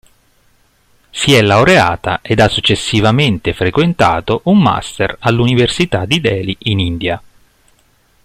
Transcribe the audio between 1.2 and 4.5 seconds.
è laureata ed ha successivamente frequentato